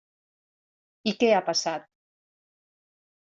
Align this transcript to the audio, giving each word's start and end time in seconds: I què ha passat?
I 1.11 1.11
què 1.23 1.29
ha 1.39 1.43
passat? 1.49 1.85